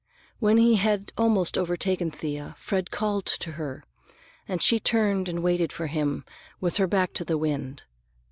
[0.39, 3.83] When he had almost overtaken Thea, Fred called to her,
[4.47, 6.25] and she turned and waited for him
[6.59, 7.83] with her back to the wind.